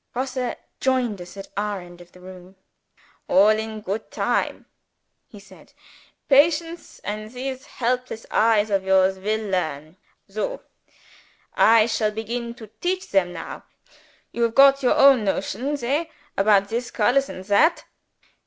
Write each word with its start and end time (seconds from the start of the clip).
_"Grosse 0.15 0.57
joined 0.79 1.21
us 1.21 1.37
at 1.37 1.49
our 1.55 1.79
end 1.79 2.01
of 2.01 2.11
the 2.11 2.19
room. 2.19 2.55
"All 3.27 3.49
in 3.49 3.81
goot 3.81 4.09
time," 4.09 4.65
he 5.27 5.39
said. 5.39 5.73
"Patience 6.27 6.97
and 7.03 7.29
these 7.31 7.67
helpless 7.67 8.25
eyes 8.31 8.71
of 8.71 8.83
yours 8.83 9.19
will 9.19 9.45
learn. 9.51 9.97
Soh! 10.27 10.61
I 11.53 11.85
shall 11.85 12.09
begin 12.09 12.55
to 12.55 12.71
teach 12.81 13.11
them 13.11 13.31
now. 13.33 13.65
You 14.31 14.41
have 14.41 14.55
got 14.55 14.81
your 14.81 14.95
own 14.95 15.23
notions 15.23 15.81
hey? 15.81 16.09
about 16.35 16.69
this 16.69 16.89
colors 16.89 17.29
and 17.29 17.45
that? 17.45 17.83